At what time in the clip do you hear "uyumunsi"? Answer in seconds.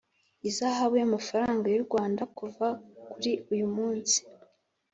3.51-4.17